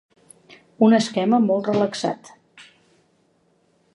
[0.87, 2.33] Un esquema molt relaxat.